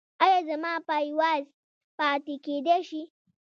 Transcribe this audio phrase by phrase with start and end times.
[0.23, 1.43] ایا زما پایواز
[1.97, 3.01] پاتې کیدی شي؟